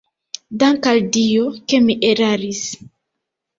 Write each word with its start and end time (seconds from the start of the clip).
Dank' 0.63 0.89
al 0.91 1.01
Dio, 1.17 1.45
ke 1.67 1.83
mi 1.85 1.99
eraris! 2.11 2.65